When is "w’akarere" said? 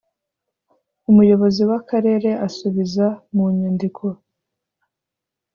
1.69-2.29